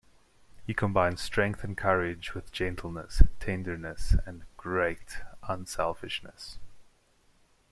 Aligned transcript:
He 0.65 0.73
combined 0.73 1.19
strength 1.19 1.63
and 1.63 1.77
courage 1.77 2.33
with 2.33 2.51
gentleness, 2.51 3.21
tenderness, 3.39 4.15
and 4.25 4.45
great 4.57 5.17
unselfishness. 5.47 6.57